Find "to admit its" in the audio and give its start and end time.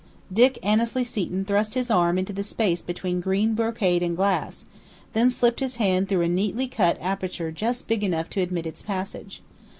8.31-8.81